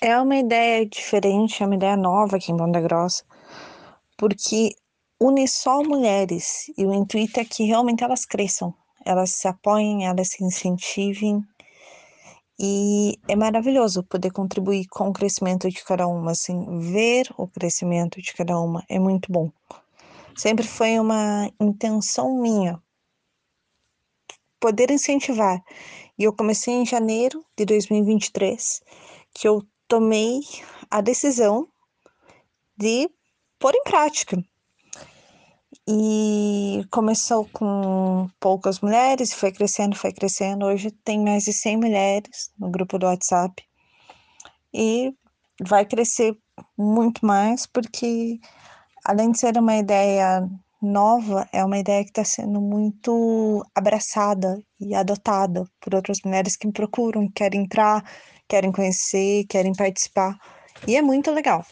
[0.00, 3.24] É uma ideia diferente, é uma ideia nova aqui em Ponta Grossa,
[4.16, 4.76] porque
[5.20, 8.72] une só mulheres e o intuito é que realmente elas cresçam,
[9.04, 11.42] elas se apoiem, elas se incentivem
[12.60, 18.22] e é maravilhoso poder contribuir com o crescimento de cada uma, assim, ver o crescimento
[18.22, 19.50] de cada uma é muito bom.
[20.36, 22.80] Sempre foi uma intenção minha
[24.60, 25.60] poder incentivar.
[26.16, 28.80] E eu comecei em janeiro de 2023,
[29.34, 30.40] que eu tomei
[30.90, 31.66] a decisão
[32.76, 33.10] de
[33.58, 34.36] pôr em prática.
[35.90, 40.66] E começou com poucas mulheres, foi crescendo, foi crescendo.
[40.66, 43.66] Hoje tem mais de 100 mulheres no grupo do WhatsApp.
[44.72, 45.14] E
[45.66, 46.36] vai crescer
[46.76, 48.38] muito mais, porque
[49.02, 50.46] além de ser uma ideia
[50.80, 56.66] nova, é uma ideia que está sendo muito abraçada e adotada por outras mulheres que
[56.66, 58.02] me procuram, querem entrar,
[58.48, 60.38] querem conhecer, querem participar.
[60.86, 61.64] E é muito legal.